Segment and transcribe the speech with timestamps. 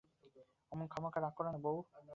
[0.71, 1.75] অমন খামকা রাগ কোরো না বৌ।